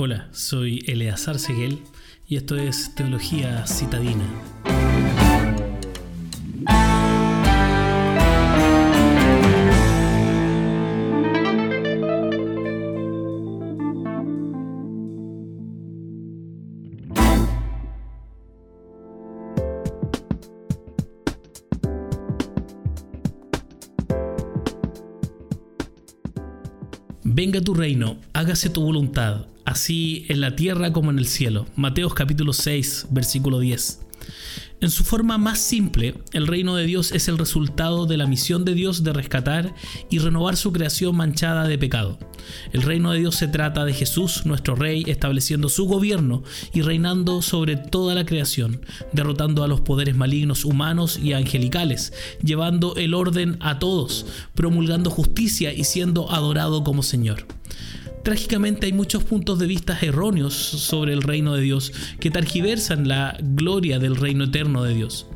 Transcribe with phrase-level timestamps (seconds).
[0.00, 1.80] Hola, soy Eleazar Seguel
[2.28, 4.22] y esto es Teología Citadina.
[27.24, 31.66] Venga tu reino, hágase tu voluntad, así en la tierra como en el cielo.
[31.76, 34.00] Mateos capítulo 6, versículo 10.
[34.80, 38.64] En su forma más simple, el reino de Dios es el resultado de la misión
[38.64, 39.74] de Dios de rescatar
[40.08, 42.18] y renovar su creación manchada de pecado.
[42.72, 47.42] El reino de Dios se trata de Jesús, nuestro Rey, estableciendo su gobierno y reinando
[47.42, 48.80] sobre toda la creación,
[49.12, 52.12] derrotando a los poderes malignos humanos y angelicales,
[52.42, 57.46] llevando el orden a todos, promulgando justicia y siendo adorado como Señor.
[58.28, 63.38] Trágicamente hay muchos puntos de vista erróneos sobre el reino de Dios que targiversan la
[63.40, 65.26] gloria del reino eterno de Dios.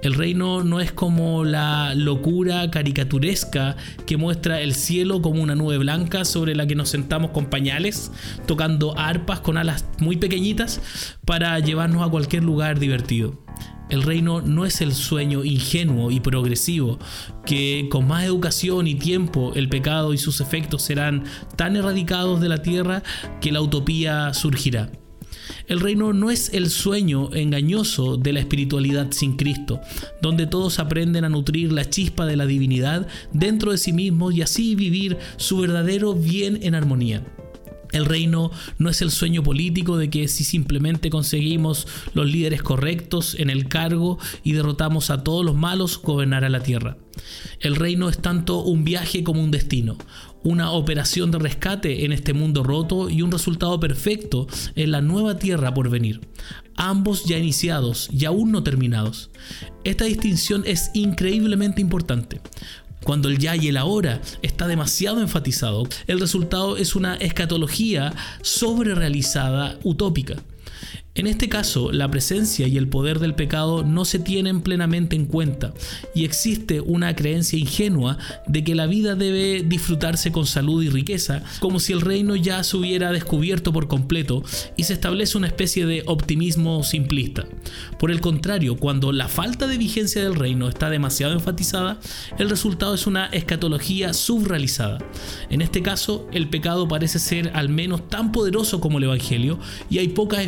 [0.00, 5.76] El reino no es como la locura caricaturesca que muestra el cielo como una nube
[5.76, 8.10] blanca sobre la que nos sentamos con pañales,
[8.46, 10.80] tocando arpas con alas muy pequeñitas
[11.26, 13.41] para llevarnos a cualquier lugar divertido.
[13.92, 16.98] El reino no es el sueño ingenuo y progresivo,
[17.44, 21.24] que con más educación y tiempo el pecado y sus efectos serán
[21.56, 23.02] tan erradicados de la tierra
[23.42, 24.90] que la utopía surgirá.
[25.66, 29.82] El reino no es el sueño engañoso de la espiritualidad sin Cristo,
[30.22, 34.40] donde todos aprenden a nutrir la chispa de la divinidad dentro de sí mismos y
[34.40, 37.26] así vivir su verdadero bien en armonía.
[37.92, 43.36] El reino no es el sueño político de que si simplemente conseguimos los líderes correctos
[43.38, 46.96] en el cargo y derrotamos a todos los malos, gobernará la tierra.
[47.60, 49.98] El reino es tanto un viaje como un destino,
[50.42, 55.38] una operación de rescate en este mundo roto y un resultado perfecto en la nueva
[55.38, 56.20] tierra por venir,
[56.76, 59.30] ambos ya iniciados y aún no terminados.
[59.84, 62.40] Esta distinción es increíblemente importante,
[63.04, 68.94] cuando el ya y el ahora está demasiado enfatizado, el resultado es una escatología sobre
[68.94, 70.36] realizada utópica.
[71.14, 75.26] En este caso, la presencia y el poder del pecado no se tienen plenamente en
[75.26, 75.74] cuenta
[76.14, 81.42] y existe una creencia ingenua de que la vida debe disfrutarse con salud y riqueza,
[81.60, 84.42] como si el reino ya se hubiera descubierto por completo
[84.74, 87.44] y se establece una especie de optimismo simplista.
[87.98, 92.00] Por el contrario, cuando la falta de vigencia del reino está demasiado enfatizada,
[92.38, 94.96] el resultado es una escatología subrealizada.
[95.50, 99.58] En este caso, el pecado parece ser al menos tan poderoso como el Evangelio
[99.90, 100.40] y hay pocas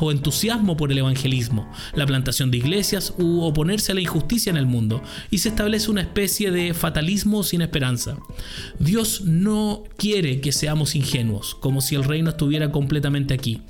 [0.00, 4.56] o entusiasmo por el evangelismo, la plantación de iglesias u oponerse a la injusticia en
[4.56, 8.18] el mundo, y se establece una especie de fatalismo sin esperanza.
[8.78, 13.62] Dios no quiere que seamos ingenuos, como si el reino estuviera completamente aquí.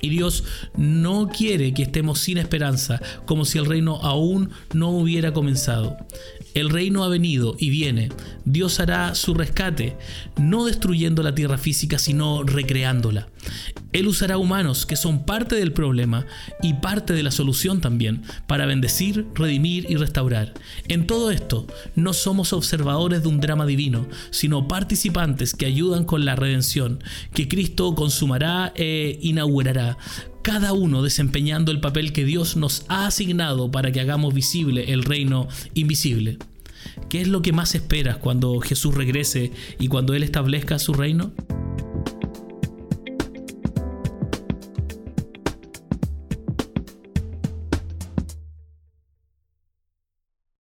[0.00, 0.44] Y Dios
[0.76, 5.96] no quiere que estemos sin esperanza, como si el reino aún no hubiera comenzado.
[6.54, 8.10] El reino ha venido y viene.
[8.44, 9.96] Dios hará su rescate,
[10.36, 13.28] no destruyendo la tierra física, sino recreándola.
[13.92, 16.26] Él usará humanos que son parte del problema
[16.62, 20.54] y parte de la solución también, para bendecir, redimir y restaurar.
[20.88, 21.66] En todo esto,
[21.96, 27.02] no somos observadores de un drama divino, sino participantes que ayudan con la redención,
[27.34, 29.73] que Cristo consumará e inaugurará
[30.42, 35.02] cada uno desempeñando el papel que Dios nos ha asignado para que hagamos visible el
[35.02, 36.38] reino invisible.
[37.08, 41.32] ¿Qué es lo que más esperas cuando Jesús regrese y cuando Él establezca su reino?